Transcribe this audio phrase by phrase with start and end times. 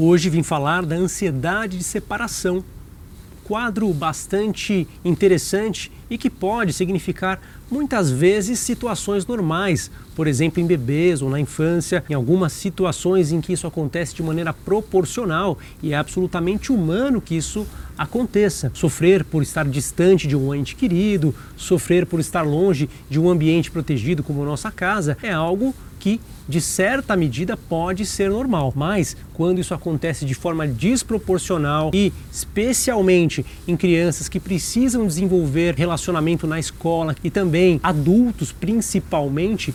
[0.00, 2.62] Hoje vim falar da ansiedade de separação.
[3.42, 11.22] Quadro bastante interessante e que pode significar muitas vezes situações normais, por exemplo, em bebês
[11.22, 15.96] ou na infância, em algumas situações em que isso acontece de maneira proporcional e é
[15.96, 17.64] absolutamente humano que isso
[17.96, 18.68] aconteça.
[18.74, 23.70] Sofrer por estar distante de um ente querido, sofrer por estar longe de um ambiente
[23.70, 29.16] protegido como a nossa casa, é algo que de certa medida pode ser normal, mas
[29.34, 36.58] quando isso acontece de forma desproporcional e especialmente em crianças que precisam desenvolver relacionamento na
[36.58, 39.72] escola e também adultos principalmente,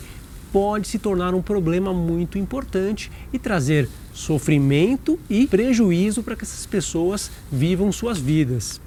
[0.54, 6.64] pode se tornar um problema muito importante e trazer sofrimento e prejuízo para que essas
[6.64, 8.80] pessoas vivam suas vidas.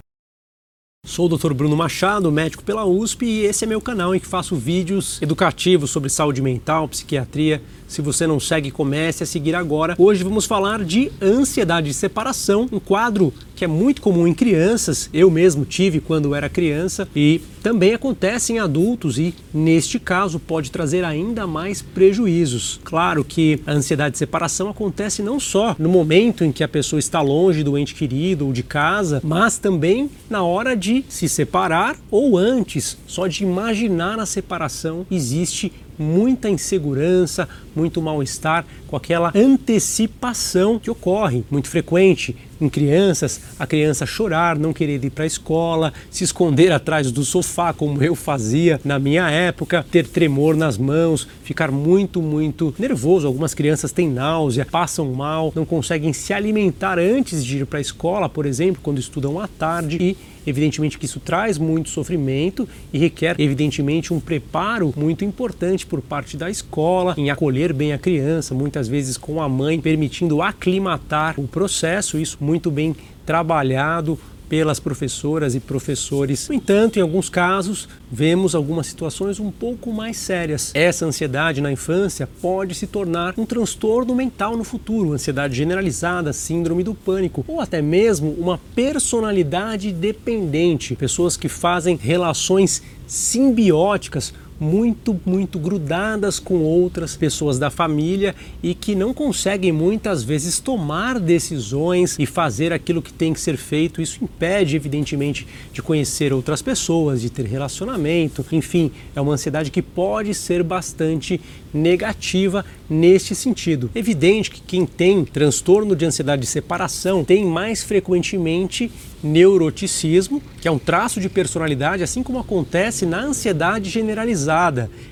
[1.07, 1.53] Sou o Dr.
[1.53, 5.89] Bruno Machado, médico pela USP, e esse é meu canal em que faço vídeos educativos
[5.89, 7.61] sobre saúde mental, psiquiatria.
[7.87, 9.95] Se você não segue, comece a seguir agora.
[9.97, 15.09] Hoje vamos falar de ansiedade de separação, um quadro que é muito comum em crianças.
[15.13, 20.69] Eu mesmo tive quando era criança e também acontece em adultos e neste caso pode
[20.69, 22.79] trazer ainda mais prejuízos.
[22.83, 26.99] Claro que a ansiedade de separação acontece não só no momento em que a pessoa
[26.99, 31.95] está longe do ente querido ou de casa, mas também na hora de se separar
[32.09, 40.79] ou antes, só de imaginar a separação existe muita insegurança, muito mal-estar, com aquela antecipação
[40.79, 45.93] que ocorre, muito frequente em crianças, a criança chorar, não querer ir para a escola,
[46.09, 51.27] se esconder atrás do sofá, como eu fazia na minha época, ter tremor nas mãos,
[51.43, 53.27] ficar muito, muito nervoso.
[53.27, 57.81] Algumas crianças têm náusea, passam mal, não conseguem se alimentar antes de ir para a
[57.81, 60.17] escola, por exemplo, quando estudam à tarde e
[60.47, 66.37] Evidentemente que isso traz muito sofrimento e requer, evidentemente, um preparo muito importante por parte
[66.37, 71.47] da escola em acolher bem a criança, muitas vezes com a mãe permitindo aclimatar o
[71.47, 72.95] processo, isso muito bem
[73.25, 74.17] trabalhado
[74.49, 76.47] pelas professoras e professores.
[76.47, 80.71] No entanto, em alguns casos, vemos algumas situações um pouco mais sérias.
[80.73, 86.83] Essa ansiedade na infância pode se tornar um transtorno mental no futuro, ansiedade generalizada, síndrome
[86.83, 95.59] do pânico ou até mesmo uma personalidade dependente, pessoas que fazem relações simbióticas muito, muito
[95.59, 102.25] grudadas com outras pessoas da família e que não conseguem muitas vezes tomar decisões e
[102.25, 104.01] fazer aquilo que tem que ser feito.
[104.01, 108.45] Isso impede, evidentemente, de conhecer outras pessoas, de ter relacionamento.
[108.51, 111.39] Enfim, é uma ansiedade que pode ser bastante
[111.73, 113.91] negativa neste sentido.
[113.93, 118.89] Evidente que quem tem transtorno de ansiedade de separação tem mais frequentemente
[119.21, 124.46] neuroticismo, que é um traço de personalidade, assim como acontece na ansiedade generalizada.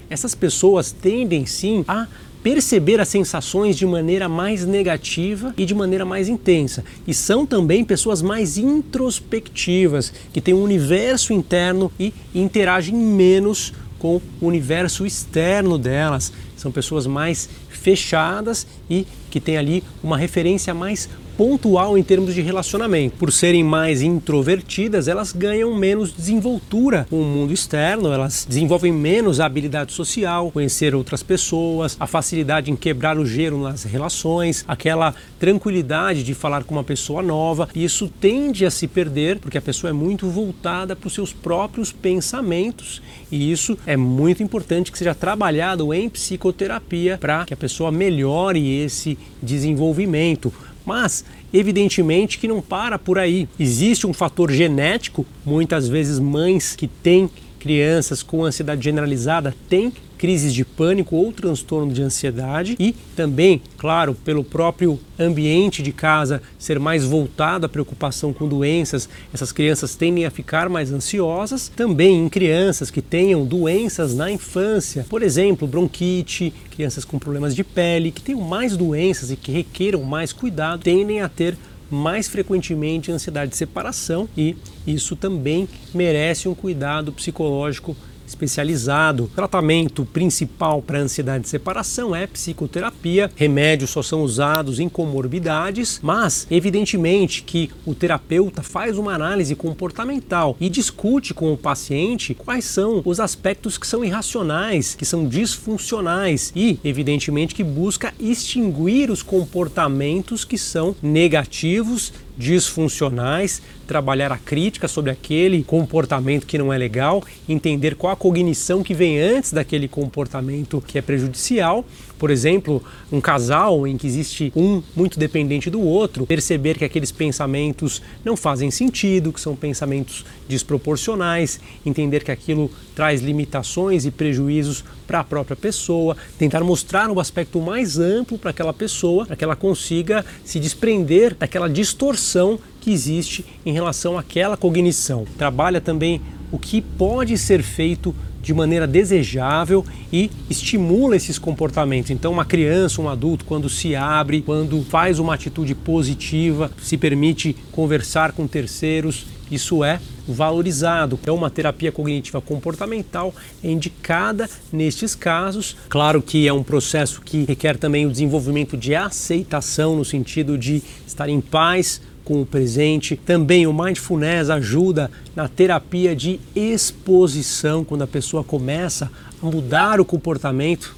[0.09, 2.07] Essas pessoas tendem sim a
[2.45, 6.83] perceber as sensações de maneira mais negativa e de maneira mais intensa.
[7.07, 14.17] E são também pessoas mais introspectivas, que têm um universo interno e interagem menos com
[14.17, 16.31] o universo externo delas.
[16.55, 22.41] São pessoas mais fechadas e que têm ali uma referência mais pontual em termos de
[22.41, 23.17] relacionamento.
[23.17, 29.39] Por serem mais introvertidas, elas ganham menos desenvoltura com o mundo externo, elas desenvolvem menos
[29.39, 35.13] a habilidade social, conhecer outras pessoas, a facilidade em quebrar o gelo nas relações, aquela
[35.39, 37.67] tranquilidade de falar com uma pessoa nova.
[37.75, 41.33] E isso tende a se perder porque a pessoa é muito voltada para os seus
[41.33, 47.57] próprios pensamentos e isso é muito importante que seja trabalhado em psicoterapia para que a
[47.65, 50.53] pessoa melhore esse desenvolvimento.
[50.85, 53.49] Mas, evidentemente que não para por aí.
[53.59, 57.27] Existe um fator genético, muitas vezes mães que têm
[57.59, 64.15] crianças com ansiedade generalizada têm crises de pânico ou transtorno de ansiedade e também, claro,
[64.15, 70.25] pelo próprio ambiente de casa ser mais voltado à preocupação com doenças, essas crianças tendem
[70.25, 71.71] a ficar mais ansiosas.
[71.75, 77.63] Também em crianças que tenham doenças na infância, por exemplo, bronquite, crianças com problemas de
[77.63, 81.57] pele, que tenham mais doenças e que requeram mais cuidado, tendem a ter
[81.89, 87.95] mais frequentemente ansiedade de separação e isso também merece um cuidado psicológico
[88.27, 89.25] especializado.
[89.25, 93.31] O tratamento principal para ansiedade de separação é psicoterapia.
[93.35, 100.55] Remédios só são usados em comorbidades, mas evidentemente que o terapeuta faz uma análise comportamental
[100.59, 106.51] e discute com o paciente quais são os aspectos que são irracionais, que são disfuncionais
[106.55, 115.11] e, evidentemente, que busca extinguir os comportamentos que são negativos disfuncionais, trabalhar a crítica sobre
[115.11, 120.83] aquele comportamento que não é legal, entender qual a cognição que vem antes daquele comportamento
[120.85, 121.85] que é prejudicial,
[122.17, 127.11] Por exemplo, um casal em que existe um muito dependente do outro, perceber que aqueles
[127.11, 134.83] pensamentos não fazem sentido, que são pensamentos desproporcionais, entender que aquilo traz limitações e prejuízos
[135.05, 139.43] para a própria pessoa, tentar mostrar um aspecto mais amplo para aquela pessoa, para que
[139.43, 145.25] ela consiga se desprender daquela distorção que existe em relação àquela cognição.
[145.39, 146.21] Trabalha também
[146.51, 149.83] o que pode ser feito de maneira desejável
[150.13, 152.11] e estimula esses comportamentos.
[152.11, 157.55] Então, uma criança, um adulto, quando se abre, quando faz uma atitude positiva, se permite
[157.71, 161.19] conversar com terceiros, isso é valorizado.
[161.25, 163.33] É uma terapia cognitiva comportamental
[163.63, 165.75] é indicada nestes casos.
[165.89, 170.83] Claro que é um processo que requer também o desenvolvimento de aceitação no sentido de
[171.07, 173.15] estar em paz com o presente.
[173.15, 179.09] Também o mindfulness ajuda na terapia de exposição, quando a pessoa começa
[179.41, 180.95] a mudar o comportamento.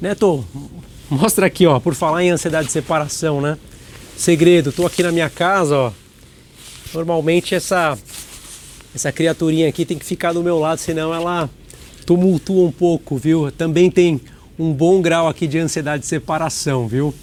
[0.00, 0.44] Neto,
[1.10, 3.58] mostra aqui, ó, por falar em ansiedade de separação, né?
[4.16, 5.92] Segredo, tô aqui na minha casa, ó.
[6.94, 7.98] Normalmente essa
[8.94, 11.48] essa criaturinha aqui tem que ficar do meu lado, senão ela
[12.04, 13.50] tumultua um pouco, viu?
[13.50, 14.20] Também tem
[14.58, 17.14] um bom grau aqui de ansiedade de separação, viu?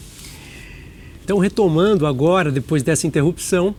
[1.29, 3.75] Então, retomando agora, depois dessa interrupção,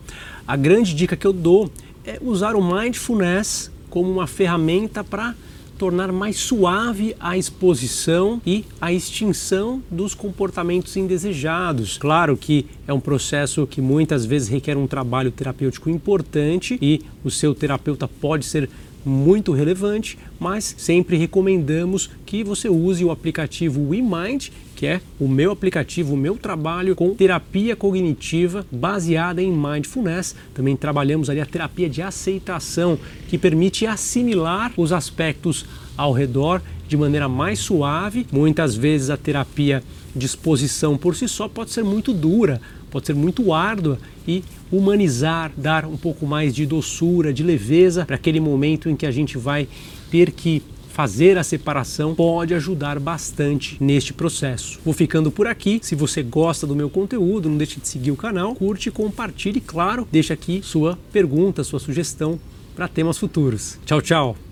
[0.47, 1.69] a grande dica que eu dou
[2.07, 5.35] é usar o mindfulness como uma ferramenta para
[5.77, 11.99] tornar mais suave a exposição e a extinção dos comportamentos indesejados.
[11.99, 17.33] Claro que é um processo que muitas vezes requer um trabalho terapêutico importante e o
[17.33, 18.71] seu terapeuta pode ser
[19.05, 25.51] muito relevante, mas sempre recomendamos que você use o aplicativo WeMind, que é o meu
[25.51, 30.35] aplicativo, o meu trabalho com terapia cognitiva baseada em mindfulness.
[30.55, 32.99] Também trabalhamos ali a terapia de aceitação,
[33.29, 35.67] que permite assimilar os aspectos
[35.97, 38.27] ao redor de maneira mais suave.
[38.33, 39.83] Muitas vezes a terapia
[40.15, 42.61] de exposição por si só pode ser muito dura,
[42.91, 48.17] pode ser muito árdua e humanizar, dar um pouco mais de doçura, de leveza para
[48.17, 49.69] aquele momento em que a gente vai
[50.11, 54.79] ter que fazer a separação pode ajudar bastante neste processo.
[54.85, 55.81] Vou ficando por aqui.
[55.83, 60.07] Se você gosta do meu conteúdo, não deixe de seguir o canal, curte, compartilhe claro,
[60.11, 62.39] deixa aqui sua pergunta, sua sugestão
[62.75, 63.79] para temas futuros.
[63.87, 64.50] Tchau, tchau!